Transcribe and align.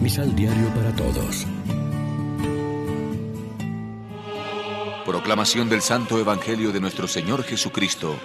Misal 0.00 0.34
Diario 0.34 0.68
para 0.74 0.96
Todos. 0.96 1.46
Proclamación 5.04 5.68
del 5.68 5.82
Santo 5.82 6.18
Evangelio 6.18 6.72
de 6.72 6.80
nuestro 6.80 7.06
Señor 7.06 7.42
Jesucristo, 7.42 8.16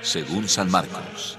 según 0.00 0.48
San 0.48 0.68
Marcos. 0.68 1.38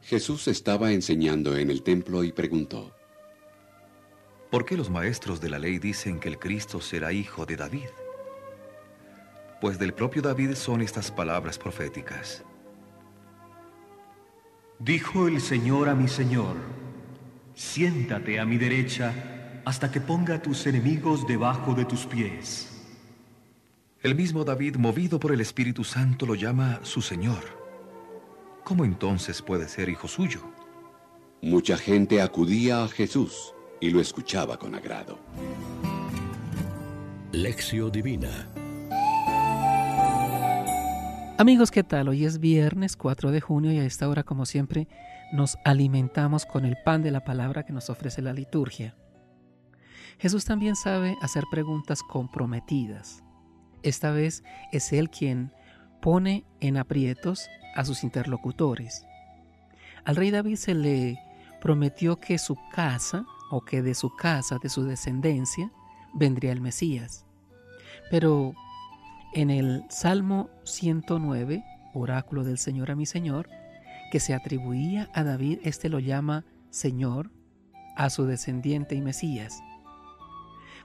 Jesús 0.00 0.48
estaba 0.48 0.92
enseñando 0.92 1.58
en 1.58 1.70
el 1.70 1.82
templo 1.82 2.24
y 2.24 2.32
preguntó, 2.32 2.94
¿Por 4.50 4.64
qué 4.64 4.78
los 4.78 4.88
maestros 4.88 5.42
de 5.42 5.50
la 5.50 5.58
ley 5.58 5.78
dicen 5.78 6.18
que 6.18 6.30
el 6.30 6.38
Cristo 6.38 6.80
será 6.80 7.12
hijo 7.12 7.44
de 7.44 7.56
David? 7.56 7.88
Pues 9.60 9.78
del 9.78 9.92
propio 9.92 10.22
David 10.22 10.54
son 10.54 10.80
estas 10.80 11.10
palabras 11.10 11.58
proféticas. 11.58 12.42
Dijo 14.78 15.28
el 15.28 15.40
Señor 15.40 15.88
a 15.88 15.94
mi 15.94 16.08
Señor, 16.08 16.56
siéntate 17.54 18.40
a 18.40 18.44
mi 18.44 18.58
derecha 18.58 19.62
hasta 19.64 19.90
que 19.90 20.00
ponga 20.00 20.34
a 20.34 20.42
tus 20.42 20.66
enemigos 20.66 21.26
debajo 21.26 21.74
de 21.74 21.84
tus 21.84 22.04
pies. 22.06 22.70
El 24.02 24.14
mismo 24.14 24.44
David, 24.44 24.76
movido 24.76 25.18
por 25.18 25.32
el 25.32 25.40
Espíritu 25.40 25.84
Santo, 25.84 26.26
lo 26.26 26.34
llama 26.34 26.80
su 26.82 27.00
Señor. 27.00 27.42
¿Cómo 28.64 28.84
entonces 28.84 29.40
puede 29.40 29.68
ser 29.68 29.88
hijo 29.88 30.08
suyo? 30.08 30.42
Mucha 31.40 31.76
gente 31.78 32.20
acudía 32.20 32.84
a 32.84 32.88
Jesús 32.88 33.54
y 33.80 33.90
lo 33.90 34.00
escuchaba 34.00 34.58
con 34.58 34.74
agrado. 34.74 35.18
Lección 37.32 37.90
Divina 37.90 38.48
Amigos, 41.36 41.72
¿qué 41.72 41.82
tal? 41.82 42.08
Hoy 42.08 42.24
es 42.24 42.38
viernes 42.38 42.96
4 42.96 43.32
de 43.32 43.40
junio 43.40 43.72
y 43.72 43.78
a 43.80 43.84
esta 43.84 44.08
hora, 44.08 44.22
como 44.22 44.46
siempre, 44.46 44.86
nos 45.32 45.58
alimentamos 45.64 46.46
con 46.46 46.64
el 46.64 46.76
pan 46.84 47.02
de 47.02 47.10
la 47.10 47.24
palabra 47.24 47.64
que 47.64 47.72
nos 47.72 47.90
ofrece 47.90 48.22
la 48.22 48.32
liturgia. 48.32 48.94
Jesús 50.20 50.44
también 50.44 50.76
sabe 50.76 51.16
hacer 51.22 51.42
preguntas 51.50 52.04
comprometidas. 52.04 53.24
Esta 53.82 54.12
vez 54.12 54.44
es 54.70 54.92
Él 54.92 55.10
quien 55.10 55.52
pone 56.00 56.44
en 56.60 56.76
aprietos 56.76 57.48
a 57.74 57.84
sus 57.84 58.04
interlocutores. 58.04 59.04
Al 60.04 60.14
rey 60.14 60.30
David 60.30 60.54
se 60.54 60.74
le 60.74 61.18
prometió 61.60 62.20
que 62.20 62.38
su 62.38 62.56
casa, 62.70 63.26
o 63.50 63.64
que 63.64 63.82
de 63.82 63.96
su 63.96 64.14
casa, 64.14 64.60
de 64.62 64.68
su 64.68 64.84
descendencia, 64.84 65.72
vendría 66.14 66.52
el 66.52 66.60
Mesías. 66.60 67.26
Pero 68.08 68.54
en 69.34 69.50
el 69.50 69.84
Salmo 69.88 70.48
109, 70.62 71.64
oráculo 71.92 72.44
del 72.44 72.56
Señor 72.56 72.92
a 72.92 72.96
mi 72.96 73.04
Señor, 73.04 73.48
que 74.12 74.20
se 74.20 74.32
atribuía 74.32 75.10
a 75.12 75.24
David, 75.24 75.58
este 75.64 75.88
lo 75.88 75.98
llama 75.98 76.44
Señor 76.70 77.30
a 77.96 78.10
su 78.10 78.26
descendiente 78.26 78.94
y 78.94 79.02
Mesías. 79.02 79.60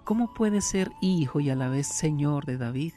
¿Cómo 0.03 0.33
puede 0.33 0.61
ser 0.61 0.89
hijo 1.00 1.39
y 1.39 1.52
a 1.52 1.56
la 1.56 1.69
vez 1.69 1.86
Señor 1.88 2.45
de 2.45 2.58
David? 2.58 2.94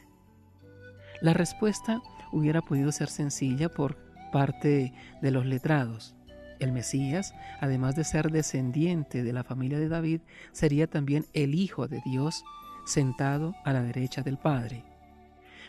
La 1.21 1.33
respuesta 1.33 2.01
hubiera 2.31 2.61
podido 2.61 2.91
ser 2.91 3.09
sencilla 3.09 3.69
por 3.69 3.97
parte 4.31 4.91
de 5.21 5.31
los 5.31 5.45
letrados. 5.45 6.15
El 6.59 6.71
Mesías, 6.71 7.35
además 7.61 7.95
de 7.95 8.03
ser 8.03 8.31
descendiente 8.31 9.23
de 9.23 9.33
la 9.33 9.43
familia 9.43 9.77
de 9.77 9.89
David, 9.89 10.21
sería 10.51 10.87
también 10.87 11.27
el 11.33 11.53
Hijo 11.53 11.87
de 11.87 12.01
Dios 12.03 12.43
sentado 12.85 13.53
a 13.63 13.73
la 13.73 13.83
derecha 13.83 14.23
del 14.23 14.37
Padre. 14.37 14.83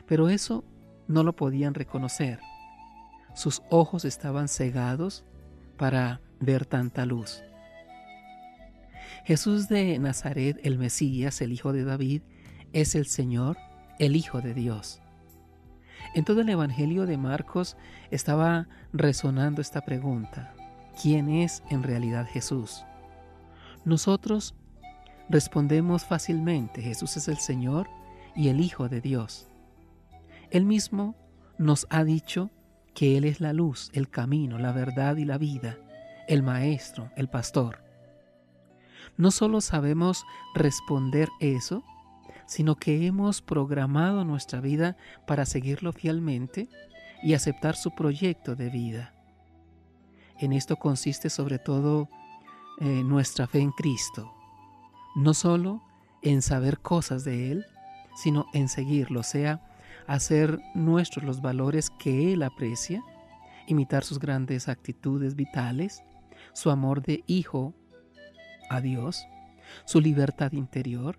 Pero 0.06 0.28
eso 0.28 0.64
no 1.08 1.22
lo 1.22 1.34
podían 1.34 1.74
reconocer. 1.74 2.40
Sus 3.34 3.62
ojos 3.70 4.04
estaban 4.04 4.48
cegados 4.48 5.24
para 5.76 6.20
ver 6.40 6.66
tanta 6.66 7.04
luz. 7.06 7.42
Jesús 9.24 9.68
de 9.68 9.98
Nazaret, 9.98 10.58
el 10.62 10.78
Mesías, 10.78 11.40
el 11.40 11.52
Hijo 11.52 11.72
de 11.72 11.84
David, 11.84 12.22
es 12.72 12.94
el 12.94 13.06
Señor, 13.06 13.56
el 13.98 14.16
Hijo 14.16 14.40
de 14.40 14.54
Dios. 14.54 15.00
En 16.14 16.24
todo 16.24 16.42
el 16.42 16.48
Evangelio 16.48 17.06
de 17.06 17.16
Marcos 17.16 17.76
estaba 18.10 18.68
resonando 18.92 19.60
esta 19.60 19.80
pregunta. 19.80 20.54
¿Quién 21.00 21.28
es 21.28 21.62
en 21.70 21.82
realidad 21.82 22.26
Jesús? 22.30 22.84
Nosotros 23.84 24.54
respondemos 25.28 26.04
fácilmente, 26.04 26.82
Jesús 26.82 27.16
es 27.16 27.28
el 27.28 27.38
Señor 27.38 27.88
y 28.36 28.48
el 28.48 28.60
Hijo 28.60 28.88
de 28.88 29.00
Dios. 29.00 29.48
Él 30.54 30.66
mismo 30.66 31.16
nos 31.58 31.88
ha 31.90 32.04
dicho 32.04 32.52
que 32.94 33.16
Él 33.16 33.24
es 33.24 33.40
la 33.40 33.52
luz, 33.52 33.90
el 33.92 34.08
camino, 34.08 34.56
la 34.56 34.70
verdad 34.70 35.16
y 35.16 35.24
la 35.24 35.36
vida, 35.36 35.78
el 36.28 36.44
maestro, 36.44 37.10
el 37.16 37.28
pastor. 37.28 37.82
No 39.16 39.32
solo 39.32 39.60
sabemos 39.60 40.24
responder 40.54 41.28
eso, 41.40 41.82
sino 42.46 42.76
que 42.76 43.04
hemos 43.04 43.42
programado 43.42 44.24
nuestra 44.24 44.60
vida 44.60 44.96
para 45.26 45.44
seguirlo 45.44 45.92
fielmente 45.92 46.68
y 47.20 47.34
aceptar 47.34 47.74
su 47.74 47.92
proyecto 47.96 48.54
de 48.54 48.70
vida. 48.70 49.12
En 50.38 50.52
esto 50.52 50.76
consiste 50.76 51.30
sobre 51.30 51.58
todo 51.58 52.08
eh, 52.78 53.02
nuestra 53.02 53.48
fe 53.48 53.58
en 53.58 53.72
Cristo, 53.72 54.32
no 55.16 55.34
solo 55.34 55.82
en 56.22 56.42
saber 56.42 56.78
cosas 56.78 57.24
de 57.24 57.50
Él, 57.50 57.66
sino 58.14 58.46
en 58.52 58.68
seguirlo, 58.68 59.24
sea 59.24 59.73
hacer 60.06 60.60
nuestros 60.74 61.24
los 61.24 61.40
valores 61.40 61.90
que 61.90 62.32
Él 62.32 62.42
aprecia, 62.42 63.02
imitar 63.66 64.04
sus 64.04 64.18
grandes 64.18 64.68
actitudes 64.68 65.34
vitales, 65.36 66.02
su 66.52 66.70
amor 66.70 67.02
de 67.02 67.24
hijo 67.26 67.74
a 68.70 68.80
Dios, 68.80 69.26
su 69.84 70.00
libertad 70.00 70.52
interior, 70.52 71.18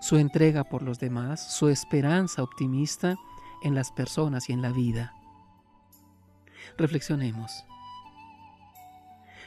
su 0.00 0.16
entrega 0.16 0.64
por 0.64 0.82
los 0.82 0.98
demás, 0.98 1.52
su 1.52 1.68
esperanza 1.68 2.42
optimista 2.42 3.16
en 3.62 3.74
las 3.74 3.90
personas 3.90 4.48
y 4.48 4.52
en 4.52 4.62
la 4.62 4.72
vida. 4.72 5.12
Reflexionemos. 6.76 7.64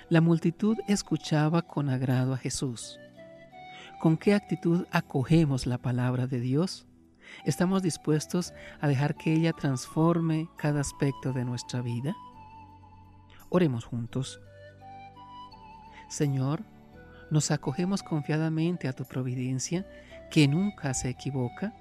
La 0.09 0.19
multitud 0.19 0.77
escuchaba 0.87 1.61
con 1.61 1.89
agrado 1.89 2.33
a 2.33 2.37
Jesús. 2.37 2.99
¿Con 4.01 4.17
qué 4.17 4.33
actitud 4.33 4.85
acogemos 4.91 5.67
la 5.67 5.77
palabra 5.77 6.27
de 6.27 6.39
Dios? 6.41 6.87
¿Estamos 7.45 7.83
dispuestos 7.83 8.53
a 8.79 8.87
dejar 8.87 9.15
que 9.15 9.33
ella 9.33 9.53
transforme 9.53 10.49
cada 10.57 10.81
aspecto 10.81 11.33
de 11.33 11.45
nuestra 11.45 11.81
vida? 11.81 12.15
Oremos 13.49 13.85
juntos. 13.85 14.39
Señor, 16.09 16.63
nos 17.31 17.51
acogemos 17.51 18.03
confiadamente 18.03 18.87
a 18.87 18.93
tu 18.93 19.05
providencia, 19.05 19.87
que 20.29 20.47
nunca 20.47 20.93
se 20.93 21.09
equivoca, 21.09 21.73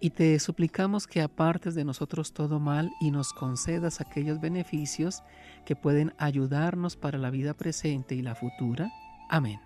y 0.00 0.10
te 0.10 0.38
suplicamos 0.38 1.06
que 1.06 1.22
apartes 1.22 1.74
de 1.74 1.84
nosotros 1.84 2.32
todo 2.32 2.60
mal 2.60 2.90
y 3.00 3.10
nos 3.10 3.32
concedas 3.32 4.00
aquellos 4.00 4.40
beneficios 4.40 5.22
que 5.64 5.76
pueden 5.76 6.12
ayudarnos 6.18 6.96
para 6.96 7.18
la 7.18 7.30
vida 7.30 7.54
presente 7.54 8.14
y 8.14 8.22
la 8.22 8.34
futura. 8.34 8.90
Amén. 9.30 9.65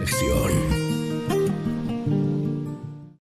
reflexión. 0.00 0.91